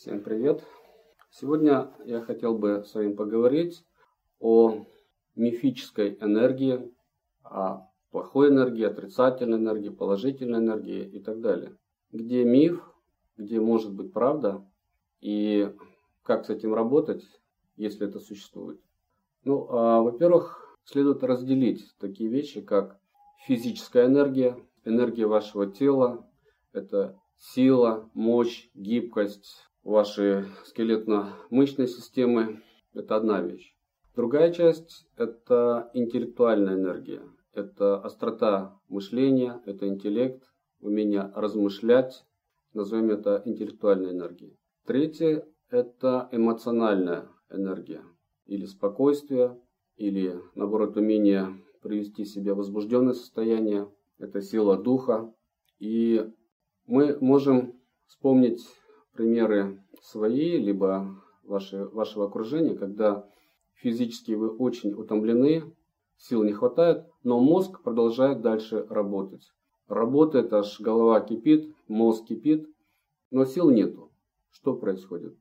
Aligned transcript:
Всем 0.00 0.22
привет! 0.22 0.64
Сегодня 1.30 1.92
я 2.06 2.22
хотел 2.22 2.56
бы 2.56 2.84
с 2.86 2.94
вами 2.94 3.12
поговорить 3.12 3.84
о 4.38 4.86
мифической 5.36 6.16
энергии, 6.22 6.90
о 7.42 7.86
плохой 8.10 8.48
энергии, 8.48 8.84
отрицательной 8.84 9.58
энергии, 9.58 9.90
положительной 9.90 10.60
энергии 10.60 11.04
и 11.04 11.20
так 11.20 11.42
далее. 11.42 11.76
Где 12.12 12.44
миф, 12.44 12.82
где 13.36 13.60
может 13.60 13.92
быть 13.92 14.10
правда 14.10 14.66
и 15.20 15.70
как 16.22 16.46
с 16.46 16.48
этим 16.48 16.72
работать, 16.72 17.22
если 17.76 18.08
это 18.08 18.20
существует. 18.20 18.80
Ну, 19.44 19.66
а, 19.68 20.00
во-первых, 20.00 20.78
следует 20.84 21.22
разделить 21.22 21.94
такие 21.98 22.30
вещи, 22.30 22.62
как 22.62 22.98
физическая 23.46 24.06
энергия, 24.06 24.56
энергия 24.86 25.26
вашего 25.26 25.70
тела, 25.70 26.26
это 26.72 27.20
сила, 27.36 28.08
мощь, 28.14 28.70
гибкость, 28.72 29.69
вашей 29.90 30.44
скелетно-мышечной 30.64 31.88
системы. 31.88 32.62
Это 32.94 33.16
одна 33.16 33.40
вещь. 33.40 33.74
Другая 34.16 34.52
часть– 34.52 35.06
это 35.16 35.90
интеллектуальная 35.94 36.74
энергия. 36.74 37.22
Это 37.52 37.98
острота 38.00 38.78
мышления, 38.88 39.60
это 39.66 39.88
интеллект, 39.88 40.42
умение 40.80 41.30
размышлять. 41.34 42.24
Назовем 42.72 43.10
это 43.10 43.42
интеллектуальной 43.44 44.12
энергией. 44.12 44.56
Третье– 44.86 45.44
это 45.70 46.28
эмоциональная 46.30 47.26
энергия. 47.50 48.02
Или 48.46 48.66
спокойствие, 48.66 49.60
или, 49.96 50.40
наоборот, 50.54 50.96
умение 50.96 51.56
привести 51.82 52.24
себя 52.24 52.54
в 52.54 52.58
возбужденное 52.58 53.14
состояние. 53.14 53.90
Это 54.18 54.40
сила 54.40 54.76
духа. 54.76 55.32
И 55.78 56.30
мы 56.86 57.16
можем 57.20 57.80
вспомнить 58.06 58.64
примеры 59.20 59.78
свои, 60.00 60.56
либо 60.56 61.14
ваши, 61.44 61.84
вашего 61.84 62.24
окружения, 62.24 62.74
когда 62.74 63.28
физически 63.74 64.32
вы 64.32 64.48
очень 64.48 64.94
утомлены, 64.94 65.76
сил 66.16 66.42
не 66.42 66.52
хватает, 66.52 67.04
но 67.22 67.38
мозг 67.38 67.82
продолжает 67.82 68.40
дальше 68.40 68.86
работать. 68.88 69.52
Работает, 69.88 70.50
аж 70.54 70.80
голова 70.80 71.20
кипит, 71.20 71.74
мозг 71.86 72.28
кипит, 72.28 72.66
но 73.30 73.44
сил 73.44 73.68
нету. 73.68 74.10
Что 74.48 74.74
происходит? 74.74 75.36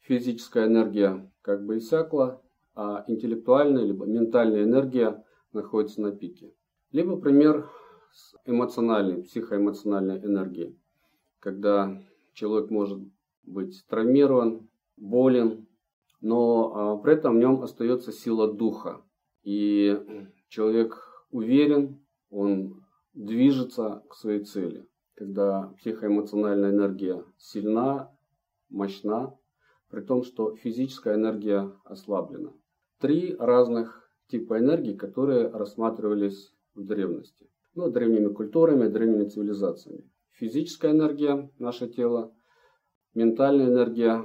Физическая 0.00 0.66
энергия 0.66 1.32
как 1.40 1.64
бы 1.64 1.78
иссякла, 1.78 2.42
а 2.74 3.06
интеллектуальная 3.08 3.84
либо 3.84 4.04
ментальная 4.04 4.64
энергия 4.64 5.24
находится 5.54 6.02
на 6.02 6.12
пике. 6.12 6.52
Либо 6.92 7.16
пример 7.16 7.70
с 8.12 8.34
эмоциональной, 8.44 9.22
психоэмоциональной 9.22 10.18
энергией 10.18 10.78
когда 11.44 12.00
человек 12.32 12.70
может 12.70 13.00
быть 13.46 13.84
травмирован, 13.88 14.68
болен, 14.96 15.66
но 16.20 16.72
а, 16.74 16.96
при 16.98 17.14
этом 17.14 17.36
в 17.36 17.38
нем 17.38 17.62
остается 17.62 18.12
сила 18.12 18.52
духа. 18.52 19.02
И 19.42 19.98
человек 20.48 20.96
уверен, 21.30 22.04
он 22.30 22.82
движется 23.12 24.02
к 24.08 24.14
своей 24.14 24.44
цели. 24.44 24.86
Когда 25.14 25.72
психоэмоциональная 25.78 26.70
энергия 26.70 27.24
сильна, 27.36 28.10
мощна, 28.68 29.36
при 29.90 30.00
том, 30.00 30.22
что 30.24 30.56
физическая 30.56 31.14
энергия 31.14 31.70
ослаблена. 31.84 32.52
Три 33.00 33.36
разных 33.38 34.08
типа 34.28 34.58
энергии, 34.58 34.96
которые 34.96 35.48
рассматривались 35.48 36.52
в 36.74 36.84
древности. 36.84 37.48
Ну, 37.74 37.90
древними 37.90 38.32
культурами, 38.32 38.88
древними 38.88 39.28
цивилизациями 39.28 40.10
физическая 40.34 40.92
энергия, 40.92 41.50
наше 41.58 41.88
тело, 41.88 42.34
ментальная 43.14 43.68
энергия, 43.68 44.22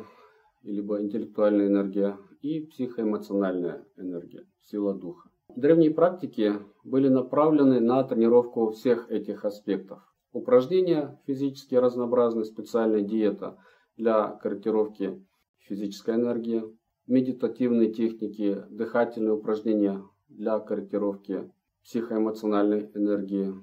либо 0.63 1.01
интеллектуальная 1.01 1.67
энергия 1.67 2.17
и 2.41 2.61
психоэмоциональная 2.65 3.85
энергия, 3.97 4.45
сила 4.61 4.93
духа. 4.93 5.29
Древние 5.55 5.91
практики 5.91 6.53
были 6.83 7.07
направлены 7.07 7.79
на 7.79 8.03
тренировку 8.03 8.69
всех 8.69 9.09
этих 9.09 9.45
аспектов. 9.45 9.99
Упражнения 10.31 11.19
физические 11.25 11.79
разнообразные, 11.79 12.45
специальная 12.45 13.01
диета 13.01 13.57
для 13.97 14.27
корректировки 14.27 15.25
физической 15.57 16.15
энергии, 16.15 16.63
медитативные 17.07 17.91
техники, 17.91 18.63
дыхательные 18.69 19.33
упражнения 19.33 20.03
для 20.27 20.59
корректировки 20.59 21.51
психоэмоциональной 21.83 22.91
энергии, 22.93 23.53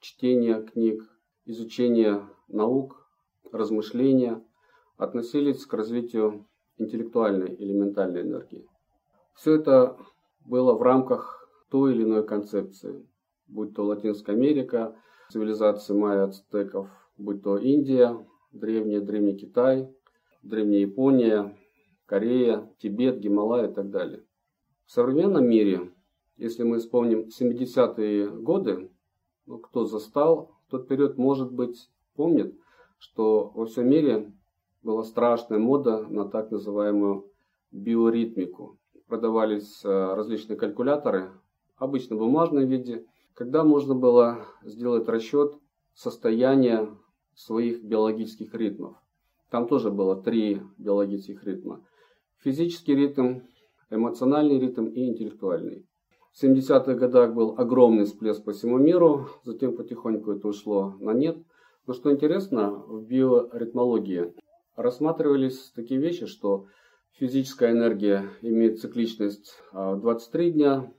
чтение 0.00 0.62
книг, 0.62 1.02
изучение 1.44 2.22
наук, 2.48 3.08
размышления 3.52 4.42
относились 4.98 5.64
к 5.64 5.72
развитию 5.72 6.46
интеллектуальной 6.76 7.54
или 7.54 7.72
ментальной 7.72 8.22
энергии. 8.22 8.66
Все 9.34 9.54
это 9.54 9.96
было 10.44 10.74
в 10.74 10.82
рамках 10.82 11.48
той 11.70 11.94
или 11.94 12.02
иной 12.02 12.26
концепции, 12.26 13.06
будь 13.46 13.74
то 13.74 13.84
Латинская 13.84 14.32
Америка, 14.32 14.96
цивилизация 15.30 15.96
майя 15.96 16.24
ацтеков, 16.24 16.88
будь 17.16 17.42
то 17.42 17.56
Индия, 17.56 18.26
древняя, 18.52 19.00
древний 19.00 19.36
Китай, 19.36 19.88
древняя 20.42 20.80
Япония, 20.80 21.56
Корея, 22.06 22.72
Тибет, 22.78 23.18
Гималай 23.18 23.70
и 23.70 23.72
так 23.72 23.90
далее. 23.90 24.24
В 24.86 24.92
современном 24.92 25.48
мире, 25.48 25.92
если 26.36 26.64
мы 26.64 26.78
вспомним 26.78 27.28
70-е 27.28 28.30
годы, 28.30 28.90
ну, 29.46 29.58
кто 29.58 29.84
застал 29.84 30.52
тот 30.70 30.88
период, 30.88 31.18
может 31.18 31.52
быть, 31.52 31.90
помнит, 32.14 32.58
что 32.98 33.52
во 33.54 33.66
всем 33.66 33.88
мире 33.88 34.32
была 34.82 35.04
страшная 35.04 35.58
мода 35.58 36.06
на 36.08 36.28
так 36.28 36.50
называемую 36.50 37.30
биоритмику. 37.70 38.78
Продавались 39.06 39.84
э, 39.84 39.88
различные 39.88 40.56
калькуляторы, 40.56 41.30
обычно 41.76 42.16
в 42.16 42.20
бумажном 42.20 42.66
виде, 42.66 43.06
когда 43.34 43.64
можно 43.64 43.94
было 43.94 44.44
сделать 44.62 45.08
расчет 45.08 45.54
состояния 45.94 46.88
своих 47.34 47.82
биологических 47.82 48.54
ритмов. 48.54 48.96
Там 49.50 49.66
тоже 49.66 49.90
было 49.90 50.20
три 50.20 50.60
биологических 50.76 51.44
ритма. 51.44 51.84
Физический 52.42 52.94
ритм, 52.94 53.40
эмоциональный 53.90 54.58
ритм 54.58 54.86
и 54.86 55.08
интеллектуальный. 55.08 55.86
В 56.32 56.42
70-х 56.42 56.94
годах 56.94 57.34
был 57.34 57.54
огромный 57.56 58.04
всплеск 58.04 58.44
по 58.44 58.52
всему 58.52 58.78
миру, 58.78 59.28
затем 59.44 59.74
потихоньку 59.74 60.32
это 60.32 60.48
ушло 60.48 60.94
на 61.00 61.12
нет. 61.12 61.38
Но 61.86 61.94
что 61.94 62.12
интересно, 62.12 62.70
в 62.70 63.06
биоритмологии 63.06 64.34
рассматривались 64.78 65.72
такие 65.74 66.00
вещи, 66.00 66.26
что 66.26 66.66
физическая 67.18 67.72
энергия 67.72 68.30
имеет 68.42 68.80
цикличность 68.80 69.60
23 69.72 70.48
а, 70.48 70.50
дня, 70.50 70.92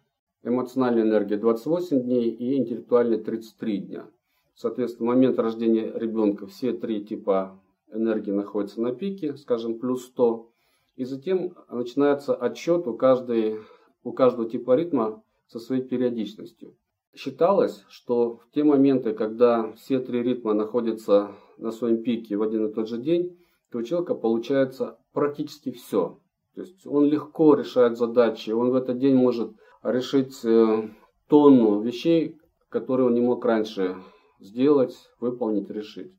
эмоциональная 0.43 1.03
энергия 1.03 1.37
28 1.37 2.01
дней 2.01 2.29
и 2.29 2.57
интеллектуальная 2.57 3.17
33 3.17 3.77
дня. 3.77 4.07
Соответственно, 4.53 5.07
момент 5.07 5.39
рождения 5.39 5.91
ребенка 5.95 6.45
все 6.45 6.73
три 6.73 7.05
типа 7.05 7.61
энергии 7.91 8.31
находятся 8.31 8.81
на 8.81 8.93
пике, 8.93 9.37
скажем, 9.37 9.79
плюс 9.79 10.05
100. 10.07 10.49
И 10.97 11.05
затем 11.05 11.55
начинается 11.69 12.35
отсчет 12.35 12.85
у, 12.85 12.97
каждой, 12.97 13.59
у 14.03 14.11
каждого 14.11 14.49
типа 14.49 14.75
ритма 14.75 15.23
со 15.47 15.59
своей 15.59 15.81
периодичностью. 15.81 16.75
Считалось, 17.15 17.85
что 17.87 18.35
в 18.35 18.51
те 18.53 18.65
моменты, 18.65 19.13
когда 19.13 19.71
все 19.73 19.99
три 19.99 20.21
ритма 20.21 20.53
находятся 20.53 21.31
на 21.57 21.71
своем 21.71 22.03
пике 22.03 22.35
в 22.35 22.43
один 22.43 22.67
и 22.67 22.73
тот 22.73 22.89
же 22.89 22.97
день, 22.97 23.38
то 23.71 23.79
у 23.79 23.83
человека 23.83 24.15
получается 24.15 24.97
практически 25.13 25.71
все. 25.71 26.19
То 26.55 26.61
есть 26.61 26.85
он 26.85 27.05
легко 27.05 27.55
решает 27.55 27.97
задачи, 27.97 28.51
он 28.51 28.71
в 28.71 28.75
этот 28.75 28.97
день 28.97 29.15
может 29.15 29.51
решить 29.83 30.43
э, 30.43 30.89
тонну 31.27 31.81
вещей, 31.81 32.37
которые 32.69 33.07
он 33.07 33.13
не 33.13 33.21
мог 33.21 33.45
раньше 33.45 33.95
сделать, 34.39 34.95
выполнить, 35.19 35.69
решить. 35.69 36.11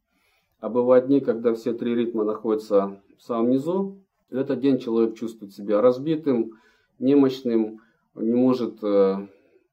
А 0.60 0.68
бывают 0.68 1.06
дни, 1.06 1.20
когда 1.20 1.54
все 1.54 1.72
три 1.72 1.94
ритма 1.94 2.24
находятся 2.24 3.02
в 3.18 3.22
самом 3.22 3.50
низу, 3.50 3.98
в 4.30 4.36
этот 4.36 4.60
день 4.60 4.78
человек 4.78 5.16
чувствует 5.16 5.52
себя 5.52 5.80
разбитым, 5.80 6.52
немощным, 6.98 7.80
не 8.14 8.34
может 8.34 8.82
э, 8.82 9.26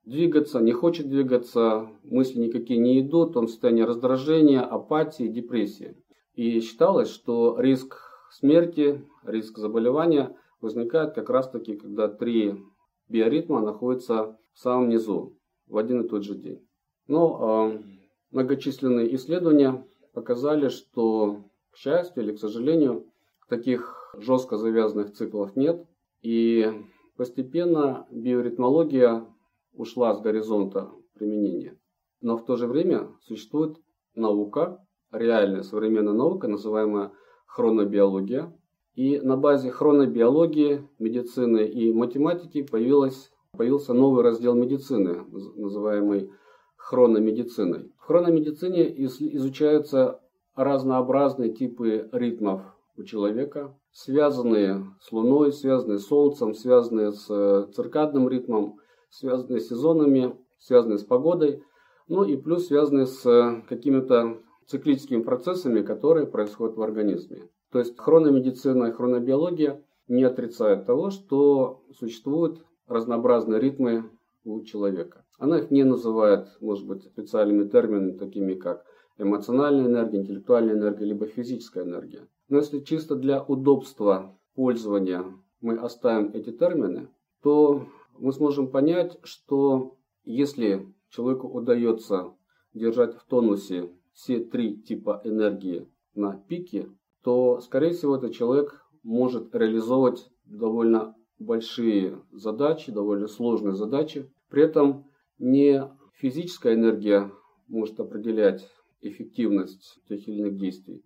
двигаться, 0.06 0.60
не 0.60 0.72
хочет 0.72 1.10
двигаться, 1.10 1.90
мысли 2.04 2.40
никакие 2.40 2.80
не 2.80 3.02
идут, 3.02 3.38
он 3.38 3.48
в 3.48 3.50
состоянии 3.50 3.84
раздражения, 3.84 4.62
апатии, 4.62 5.28
депрессии. 5.28 5.96
И 6.38 6.62
считалось, 6.62 7.10
что 7.10 7.60
риск 7.60 7.98
смерти, 8.32 9.06
риск 9.26 9.58
заболевания 9.58 10.34
возникает 10.62 11.14
как 11.14 11.30
раз 11.30 11.50
таки, 11.50 11.76
когда 11.76 12.08
три 12.08 12.64
биоритма 13.10 13.60
находятся 13.60 14.40
в 14.54 14.60
самом 14.60 14.88
низу 14.88 15.38
в 15.68 15.78
один 15.78 16.06
и 16.06 16.08
тот 16.08 16.24
же 16.24 16.36
день. 16.36 16.66
Но 17.08 17.74
э, 17.74 17.84
многочисленные 18.32 19.14
исследования 19.16 19.86
показали, 20.14 20.70
что, 20.70 21.44
к 21.72 21.78
счастью 21.78 22.24
или 22.24 22.36
к 22.36 22.40
сожалению, 22.40 23.12
таких 23.50 24.16
жестко 24.18 24.56
завязанных 24.56 25.12
циклов 25.12 25.58
нет. 25.58 25.86
И 26.22 26.72
Постепенно 27.18 28.06
биоритмология 28.12 29.26
ушла 29.74 30.14
с 30.14 30.22
горизонта 30.22 30.92
применения. 31.16 31.76
Но 32.22 32.38
в 32.38 32.46
то 32.46 32.56
же 32.56 32.68
время 32.68 33.10
существует 33.24 33.78
наука, 34.14 34.87
реальная 35.12 35.64
современная 35.64 36.14
наука, 36.14 36.48
называемая 36.48 37.12
хронобиология, 37.46 38.54
И 38.96 39.20
на 39.20 39.38
базе 39.38 39.72
хронобиологии, 39.72 40.88
медицины 41.00 41.66
и 41.66 41.94
математики 41.94 42.64
появилась, 42.64 43.32
появился 43.52 43.94
новый 43.94 44.24
раздел 44.24 44.56
медицины, 44.56 45.24
называемый 45.56 46.32
хрономедициной. 46.76 47.92
В 48.00 48.06
хрономедицине 48.06 49.06
изучаются 49.06 50.22
разнообразные 50.56 51.54
типы 51.54 52.10
ритмов 52.12 52.62
у 52.98 53.04
человека, 53.04 53.78
связанные 53.92 54.86
с 55.02 55.12
Луной, 55.12 55.54
связанные 55.54 56.00
с 56.00 56.08
Солнцем, 56.08 56.56
связанные 56.56 57.12
с 57.12 57.30
э, 57.30 57.68
циркадным 57.74 58.28
ритмом, 58.28 58.80
связанные 59.10 59.60
с 59.60 59.68
сезонами, 59.68 60.36
связанные 60.58 60.98
с 60.98 61.04
погодой, 61.04 61.64
ну 62.08 62.24
и 62.24 62.38
плюс 62.38 62.68
связанные 62.68 63.06
с 63.06 63.62
какими-то 63.70 64.40
циклическими 64.68 65.22
процессами, 65.22 65.82
которые 65.82 66.28
происходят 66.28 66.76
в 66.76 66.82
организме. 66.82 67.50
То 67.72 67.80
есть 67.80 67.98
хрономедицина 67.98 68.86
и 68.86 68.92
хронобиология 68.92 69.84
не 70.08 70.24
отрицают 70.24 70.86
того, 70.86 71.10
что 71.10 71.84
существуют 71.98 72.64
разнообразные 72.88 73.60
ритмы 73.60 74.10
у 74.44 74.62
человека. 74.62 75.26
Она 75.38 75.60
их 75.60 75.72
не 75.72 75.84
называет, 75.84 76.48
может 76.62 76.88
быть, 76.88 77.04
специальными 77.04 77.68
терминами, 77.68 78.18
такими 78.18 78.54
как 78.54 78.86
эмоциональная 79.18 79.86
энергия, 79.86 80.20
интеллектуальная 80.20 80.76
энергия, 80.76 81.06
либо 81.06 81.26
физическая 81.28 81.84
энергия. 81.84 82.28
Но 82.50 82.58
если 82.58 82.80
чисто 82.80 83.16
для 83.16 83.44
удобства 83.44 84.38
пользования 84.56 85.26
мы 85.62 85.76
оставим 85.76 86.32
эти 86.34 86.52
термины, 86.52 87.10
то 87.44 87.86
мы 88.18 88.32
сможем 88.32 88.70
понять, 88.70 89.18
что 89.24 89.98
если 90.24 90.88
человеку 91.10 91.48
удается 91.48 92.34
держать 92.74 93.16
в 93.16 93.26
тонусе 93.26 93.90
все 94.18 94.40
три 94.40 94.76
типа 94.76 95.22
энергии 95.24 95.88
на 96.16 96.38
пике, 96.38 96.90
то, 97.24 97.62
скорее 97.62 97.92
всего, 97.92 98.16
этот 98.16 98.34
человек 98.34 98.84
может 99.04 99.54
реализовывать 99.54 100.28
довольно 100.46 101.16
большие 101.38 102.20
задачи, 102.32 102.92
довольно 102.92 103.28
сложные 103.28 103.76
задачи. 103.76 104.28
При 104.50 104.64
этом 104.64 105.06
не 105.38 105.88
физическая 106.16 106.74
энергия 106.74 107.32
может 107.68 108.00
определять 108.00 108.68
эффективность 109.02 110.00
тех 110.10 110.28
или 110.28 110.40
иных 110.40 110.58
действий, 110.58 111.06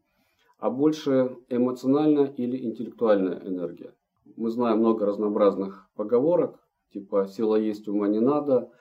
а 0.57 0.69
больше 0.69 1.35
эмоциональная 1.49 2.27
или 2.27 2.65
интеллектуальная 2.65 3.41
энергия. 3.45 3.93
Мы 4.37 4.49
знаем 4.51 4.79
много 4.79 5.05
разнообразных 5.05 5.89
поговорок, 5.95 6.61
типа 6.93 7.27
«сила 7.27 7.57
есть, 7.57 7.89
ума 7.89 8.07
не 8.07 8.21
надо», 8.21 8.71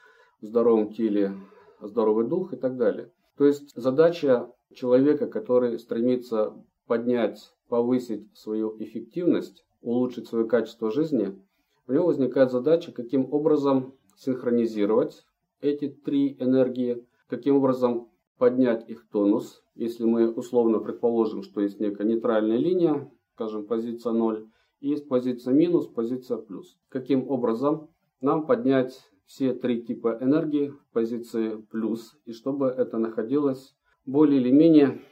«в 0.41 0.47
здоровом 0.47 0.93
теле 0.93 1.35
здоровый 1.81 2.29
дух» 2.29 2.53
и 2.53 2.57
так 2.57 2.77
далее. 2.77 3.11
То 3.41 3.47
есть 3.47 3.75
задача 3.75 4.53
человека, 4.75 5.27
который 5.27 5.79
стремится 5.79 6.63
поднять, 6.87 7.55
повысить 7.71 8.29
свою 8.37 8.77
эффективность, 8.79 9.65
улучшить 9.81 10.29
свое 10.29 10.47
качество 10.47 10.91
жизни, 10.91 11.43
у 11.87 11.93
него 11.95 12.09
возникает 12.09 12.51
задача, 12.51 12.93
каким 12.93 13.33
образом 13.33 13.95
синхронизировать 14.15 15.25
эти 15.63 15.89
три 15.89 16.37
энергии, 16.39 17.07
каким 17.29 17.57
образом 17.57 18.11
поднять 18.37 18.87
их 18.91 19.09
тонус. 19.09 19.63
Если 19.75 20.05
мы 20.05 20.31
условно 20.31 20.79
предположим, 20.79 21.43
что 21.43 21.63
есть 21.63 21.81
некая 21.81 22.07
нейтральная 22.07 22.59
линия, 22.59 23.11
скажем, 23.33 23.67
позиция 23.67 24.13
0, 24.13 24.51
и 24.81 24.89
есть 24.91 25.09
позиция 25.09 25.55
минус, 25.55 25.87
позиция 25.87 26.37
плюс. 26.37 26.77
Каким 26.91 27.31
образом 27.31 27.89
нам 28.21 28.45
поднять 28.47 29.01
все 29.31 29.55
три 29.55 29.81
типа 29.83 30.19
энергии 30.21 30.71
в 30.71 30.93
позиции 30.93 31.55
плюс, 31.71 32.17
и 32.25 32.33
чтобы 32.33 32.67
это 32.67 32.99
находилось 32.99 33.77
более 34.05 34.41
или 34.41 34.51
менее 34.51 35.03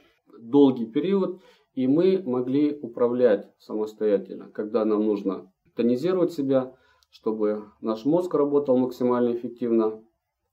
долгий 0.40 0.86
период, 0.86 1.40
и 1.74 1.86
мы 1.86 2.20
могли 2.26 2.76
управлять 2.82 3.48
самостоятельно, 3.58 4.50
когда 4.50 4.84
нам 4.84 5.06
нужно 5.06 5.52
тонизировать 5.76 6.32
себя, 6.32 6.74
чтобы 7.10 7.66
наш 7.80 8.04
мозг 8.04 8.34
работал 8.34 8.76
максимально 8.76 9.36
эффективно, 9.36 10.02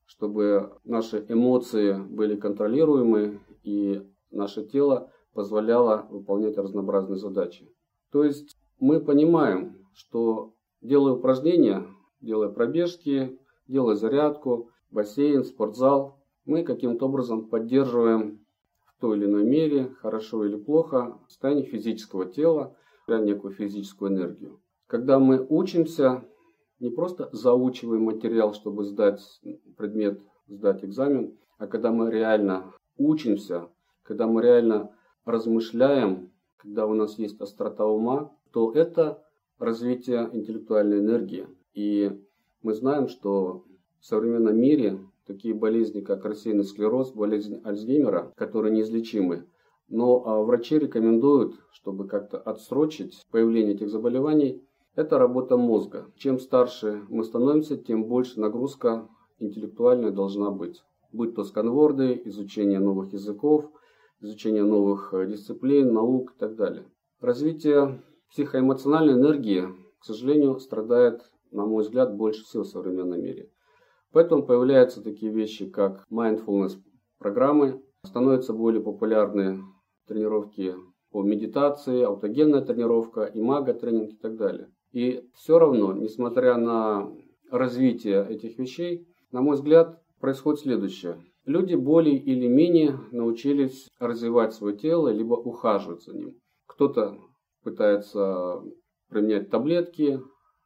чтобы 0.06 0.77
наши 0.83 1.25
эмоции 1.27 1.94
были 1.94 2.35
контролируемы 2.35 3.41
и 3.63 4.03
наше 4.29 4.63
тело 4.63 5.12
позволяло 5.33 6.07
выполнять 6.12 6.56
разнообразные 6.56 7.17
задачи. 7.17 7.67
То 8.12 8.23
есть 8.23 8.56
мы 8.79 9.00
понимаем, 9.00 9.88
что 9.95 10.53
делая 10.81 11.13
упражнения, 11.13 11.88
делая 12.21 12.50
пробежки, 12.50 13.39
делая 13.67 13.95
зарядку, 13.95 14.69
бассейн, 14.91 15.44
спортзал, 15.44 16.19
мы 16.45 16.63
каким-то 16.63 17.07
образом 17.07 17.47
поддерживаем 17.47 18.45
в 18.85 19.01
той 19.01 19.17
или 19.17 19.25
иной 19.25 19.44
мере, 19.44 19.89
хорошо 20.01 20.45
или 20.45 20.56
плохо, 20.56 21.19
состояние 21.27 21.65
физического 21.65 22.25
тела, 22.25 22.75
некую 23.07 23.53
физическую 23.53 24.12
энергию. 24.12 24.59
Когда 24.88 25.19
мы 25.19 25.45
учимся, 25.50 26.25
не 26.79 26.89
просто 26.89 27.29
заучиваем 27.31 28.03
материал, 28.03 28.53
чтобы 28.53 28.83
сдать 28.83 29.21
предмет, 29.77 30.21
сдать 30.47 30.83
экзамен, 30.83 31.38
а 31.57 31.67
когда 31.67 31.91
мы 31.91 32.12
реально 32.12 32.73
учимся, 32.97 33.69
когда 34.03 34.27
мы 34.27 34.41
реально 34.41 34.91
размышляем, 35.23 36.31
когда 36.57 36.85
у 36.85 36.94
нас 36.94 37.17
есть 37.17 37.39
острота 37.41 37.85
ума, 37.85 38.31
то 38.51 38.71
это 38.71 39.23
развитие 39.59 40.29
интеллектуальной 40.33 41.00
энергии. 41.00 41.47
И 41.73 42.25
мы 42.65 42.73
знаем, 42.73 43.07
что 43.07 43.63
в 44.00 44.06
современном 44.07 44.57
мире 44.57 44.97
такие 45.27 45.53
болезни, 45.53 46.01
как 46.01 46.25
рассеянный 46.25 46.63
склероз, 46.63 47.12
болезнь 47.12 47.62
Альцгеймера, 47.63 48.33
которые 48.35 48.73
неизлечимы, 48.73 49.45
но 49.88 50.23
а, 50.25 50.41
врачи 50.41 50.79
рекомендуют, 50.79 51.53
чтобы 51.71 52.07
как-то 52.07 52.39
отсрочить 52.39 53.23
появление 53.29 53.75
этих 53.75 53.89
заболеваний, 53.89 54.63
это 54.95 55.19
работа 55.19 55.57
мозга. 55.57 56.07
Чем 56.17 56.39
старше 56.39 57.03
мы 57.07 57.23
становимся, 57.23 57.77
тем 57.77 58.06
больше 58.06 58.39
нагрузка 58.39 59.07
интеллектуальная 59.38 60.09
должна 60.09 60.50
быть. 60.50 60.81
Будь 61.12 61.35
то 61.35 61.44
сканворды, 61.44 62.19
изучение 62.25 62.79
новых 62.79 63.13
языков, 63.13 63.69
изучение 64.21 64.63
новых 64.63 65.13
э, 65.13 65.27
дисциплин, 65.27 65.94
наук 65.94 66.33
и 66.35 66.39
так 66.39 66.56
далее. 66.56 66.85
Развитие 67.21 68.01
психоэмоциональной 68.31 69.13
энергии, 69.13 69.67
к 70.00 70.03
сожалению, 70.03 70.57
страдает, 70.59 71.21
на 71.56 71.66
мой 71.66 71.84
взгляд, 71.84 72.16
больше 72.16 72.44
всего 72.44 72.63
в 72.63 72.68
современном 72.68 73.22
мире. 73.22 73.50
Поэтому 74.12 74.46
появляются 74.46 75.04
такие 75.04 75.31
вещи, 75.31 75.69
как 75.69 76.06
mindfulness 76.12 76.74
программы, 77.18 77.82
становятся 78.06 78.53
более 78.53 78.82
популярны 78.82 79.60
тренировки 80.08 80.75
по 81.12 81.24
медитации, 81.24 82.03
аутогенная 82.03 82.62
тренировка, 82.62 83.29
имага 83.34 83.74
тренинг 83.74 84.13
и 84.13 84.18
так 84.18 84.36
далее. 84.38 84.70
И 84.91 85.24
все 85.34 85.60
равно, 85.60 85.94
несмотря 85.94 86.58
на 86.58 87.10
развитие 87.50 88.25
этих 88.29 88.58
вещей, 88.58 89.08
на 89.32 89.41
мой 89.41 89.56
взгляд, 89.56 90.01
происходит 90.20 90.62
следующее. 90.62 91.18
Люди 91.46 91.75
более 91.75 92.18
или 92.18 92.48
менее 92.48 93.00
научились 93.12 93.89
развивать 94.00 94.53
свое 94.53 94.75
тело, 94.77 95.10
либо 95.10 95.34
ухаживать 95.34 96.03
за 96.03 96.15
ним. 96.18 96.36
Кто-то 96.68 97.18
пытается 97.63 98.62
применять 99.10 99.50
таблетки, 99.50 100.20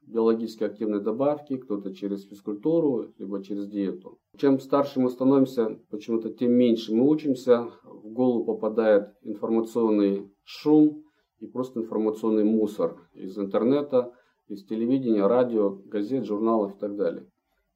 биологически 0.10 0.64
активные 0.64 1.02
добавки, 1.02 1.58
кто-то 1.58 1.94
через 1.94 2.26
физкультуру, 2.26 3.14
либо 3.18 3.44
через 3.44 3.68
диету. 3.68 4.18
Чем 4.38 4.60
старше 4.60 5.00
мы 5.00 5.10
становимся, 5.10 5.80
почему-то 5.90 6.30
тем 6.30 6.52
меньше 6.54 6.94
мы 6.94 7.08
учимся, 7.08 7.70
в 7.84 8.10
голову 8.10 8.44
попадает 8.46 9.14
информационный 9.22 10.32
шум 10.44 11.04
и 11.40 11.46
просто 11.46 11.82
информационный 11.82 12.44
мусор 12.44 12.98
из 13.14 13.38
интернета, 13.38 14.14
из 14.48 14.66
телевидения, 14.66 15.26
радио, 15.28 15.70
газет, 15.70 16.26
журналов 16.26 16.76
и 16.76 16.80
так 16.80 16.96
далее. 16.96 17.28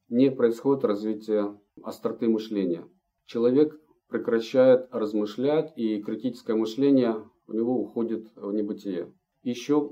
Не 0.08 0.30
происходит 0.30 0.84
развитие 0.84 1.58
остроты 1.82 2.28
мышления. 2.28 2.84
Человек 3.26 3.80
прекращает 4.08 4.88
размышлять, 4.90 5.72
и 5.76 6.02
критическое 6.02 6.54
мышление 6.56 7.24
у 7.46 7.52
него 7.52 7.80
уходит 7.80 8.28
в 8.34 8.52
небытие. 8.52 9.12
Еще 9.42 9.90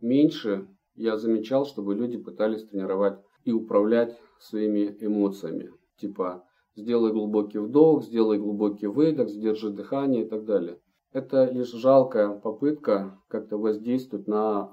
меньше 0.00 0.68
я 0.94 1.16
замечал, 1.16 1.64
чтобы 1.64 1.94
люди 1.94 2.18
пытались 2.18 2.64
тренировать 2.64 3.18
и 3.44 3.52
управлять 3.52 4.18
своими 4.38 4.96
эмоциями. 5.00 5.70
Типа, 5.96 6.44
сделай 6.76 7.12
глубокий 7.12 7.58
вдох, 7.58 8.04
сделай 8.04 8.38
глубокий 8.38 8.86
выдох, 8.86 9.28
сдержи 9.28 9.70
дыхание 9.70 10.24
и 10.24 10.28
так 10.28 10.44
далее. 10.44 10.78
Это 11.12 11.50
лишь 11.50 11.72
жалкая 11.72 12.30
попытка 12.30 13.18
как-то 13.28 13.58
воздействовать 13.58 14.26
на 14.26 14.70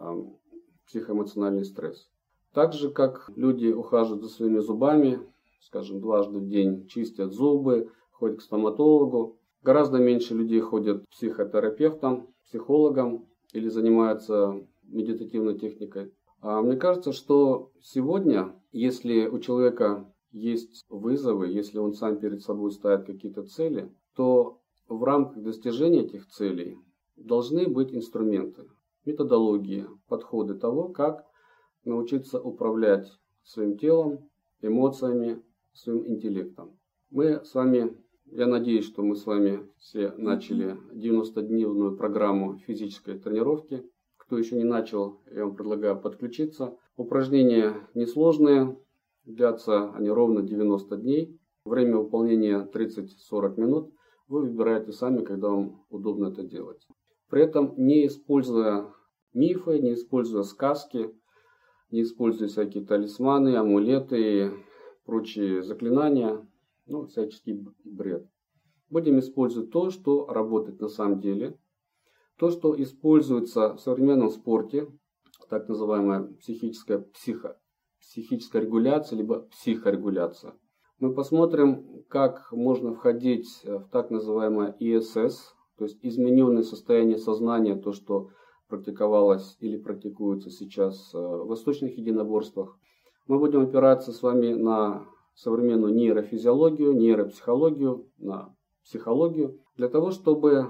психоэмоциональный 0.87 1.65
стресс. 1.65 2.09
Так 2.53 2.73
же, 2.73 2.89
как 2.89 3.29
люди 3.35 3.67
ухаживают 3.67 4.23
за 4.23 4.29
своими 4.29 4.59
зубами, 4.59 5.19
скажем, 5.61 6.01
дважды 6.01 6.39
в 6.39 6.47
день 6.47 6.87
чистят 6.87 7.31
зубы, 7.31 7.91
ходят 8.11 8.39
к 8.39 8.41
стоматологу, 8.41 9.37
гораздо 9.61 9.99
меньше 9.99 10.33
людей 10.33 10.59
ходят 10.61 11.03
к 11.03 11.09
психотерапевтам, 11.09 12.27
психологам 12.45 13.27
или 13.53 13.69
занимаются 13.69 14.65
медитативной 14.91 15.57
техникой. 15.57 16.13
А 16.41 16.61
мне 16.61 16.77
кажется, 16.77 17.11
что 17.11 17.71
сегодня, 17.81 18.55
если 18.71 19.27
у 19.27 19.39
человека 19.39 20.11
есть 20.31 20.85
вызовы, 20.89 21.47
если 21.49 21.79
он 21.79 21.93
сам 21.93 22.19
перед 22.19 22.41
собой 22.41 22.71
ставит 22.71 23.05
какие-то 23.05 23.43
цели, 23.43 23.91
то 24.15 24.59
в 24.87 25.03
рамках 25.03 25.43
достижения 25.43 26.03
этих 26.03 26.27
целей 26.27 26.77
должны 27.15 27.67
быть 27.67 27.93
инструменты. 27.93 28.67
методологии, 29.05 29.87
подходы 30.07 30.55
того, 30.55 30.89
как 30.89 31.25
научиться 31.83 32.39
управлять 32.39 33.11
своим 33.43 33.77
телом, 33.77 34.29
эмоциями, 34.61 35.41
своим 35.73 36.05
интеллектом. 36.07 36.77
Мы 37.09 37.43
с 37.43 37.53
вами, 37.55 37.97
я 38.25 38.45
надеюсь, 38.45 38.85
что 38.85 39.01
мы 39.01 39.15
с 39.15 39.25
вами 39.25 39.67
все 39.77 40.11
начали 40.17 40.77
90-дневную 40.93 41.95
программу 41.97 42.57
физической 42.57 43.17
тренировки. 43.17 43.83
Кто 44.29 44.37
еще 44.37 44.57
не 44.57 44.63
начал, 44.63 45.23
я 45.31 45.43
вам 45.43 45.55
предлагаю 45.55 45.99
подключиться. 45.99 46.77
Упражнения 46.97 47.89
несложные, 47.95 48.77
длятся 49.25 49.91
они 49.95 50.11
ровно 50.11 50.43
90 50.43 50.97
дней. 50.97 51.41
Время 51.65 51.97
выполнения 51.97 52.69
30-40 52.71 53.59
минут. 53.59 53.91
Вы 54.27 54.41
выбираете 54.41 54.91
сами, 54.91 55.23
когда 55.23 55.49
вам 55.49 55.83
удобно 55.89 56.27
это 56.27 56.43
делать. 56.43 56.87
При 57.31 57.41
этом 57.41 57.73
не 57.75 58.05
используя 58.05 58.93
мифы, 59.33 59.79
не 59.79 59.95
используя 59.95 60.43
сказки, 60.43 61.09
не 61.89 62.03
используя 62.03 62.49
всякие 62.49 62.85
талисманы, 62.85 63.55
амулеты 63.55 64.19
и 64.19 64.51
прочие 65.05 65.63
заклинания, 65.63 66.47
ну, 66.85 67.07
всяческий 67.07 67.65
бред. 67.83 68.29
Будем 68.91 69.17
использовать 69.17 69.71
то, 69.71 69.89
что 69.89 70.27
работает 70.27 70.79
на 70.79 70.87
самом 70.87 71.19
деле, 71.19 71.58
то, 72.39 72.49
что 72.49 72.81
используется 72.81 73.75
в 73.75 73.81
современном 73.81 74.29
спорте, 74.29 74.87
так 75.49 75.67
называемая 75.67 76.23
психическая, 76.39 76.99
психо, 76.99 77.59
психическая 77.99 78.61
регуляция, 78.61 79.17
либо 79.17 79.41
психорегуляция. 79.41 80.53
Мы 80.99 81.13
посмотрим, 81.13 82.03
как 82.07 82.51
можно 82.51 82.93
входить 82.93 83.47
в 83.65 83.89
так 83.91 84.09
называемое 84.09 84.75
ИСС, 84.79 85.53
то 85.77 85.85
есть 85.85 85.99
измененное 86.01 86.63
состояние 86.63 87.17
сознания, 87.17 87.75
то, 87.75 87.91
что 87.91 88.29
практиковалось 88.69 89.57
или 89.59 89.77
практикуется 89.77 90.49
сейчас 90.49 91.13
э, 91.13 91.17
в 91.17 91.47
восточных 91.47 91.97
единоборствах. 91.97 92.77
Мы 93.27 93.39
будем 93.39 93.61
опираться 93.61 94.11
с 94.11 94.21
вами 94.21 94.53
на 94.53 95.05
современную 95.33 95.93
нейрофизиологию, 95.93 96.93
нейропсихологию, 96.93 98.09
на 98.17 98.55
психологию, 98.83 99.59
для 99.75 99.89
того, 99.89 100.11
чтобы 100.11 100.51
э, 100.51 100.65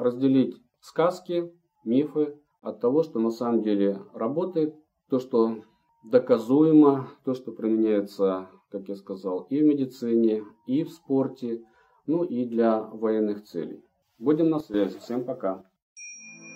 разделить 0.00 0.56
сказки, 0.80 1.52
мифы 1.84 2.38
от 2.60 2.80
того, 2.80 3.02
что 3.02 3.18
на 3.20 3.30
самом 3.30 3.62
деле 3.62 4.02
работает, 4.12 4.74
то, 5.08 5.18
что 5.18 5.62
доказуемо, 6.04 7.08
то, 7.24 7.34
что 7.34 7.52
применяется, 7.52 8.48
как 8.70 8.88
я 8.88 8.96
сказал, 8.96 9.46
и 9.50 9.60
в 9.60 9.64
медицине, 9.64 10.44
и 10.66 10.84
в 10.84 10.90
спорте, 10.90 11.62
ну 12.06 12.24
и 12.24 12.44
для 12.44 12.80
военных 12.80 13.44
целей. 13.44 13.84
Будем 14.18 14.50
на 14.50 14.58
связи. 14.58 14.98
Всем 14.98 15.24
пока. 15.24 15.64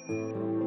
thank 0.09 0.57
you 0.57 0.62